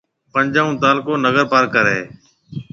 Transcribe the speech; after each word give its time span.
پنجھون 0.33 0.69
تعلقو 0.81 1.13
ننگر 1.23 1.45
پارڪر 1.51 1.85
ھيََََ 1.93 2.03